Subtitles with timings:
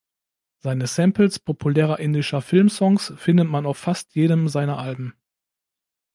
[0.57, 5.13] Seine Samples populärer indischer Film-Songs findet man auf fast jedem seiner Alben.